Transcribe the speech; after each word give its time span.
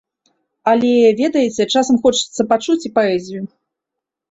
Але, 0.71 0.93
ведаеце, 1.19 1.67
часам 1.73 1.95
хочацца 2.07 2.41
пачуць 2.55 2.81
і 2.91 2.93
паэзію. 2.99 3.41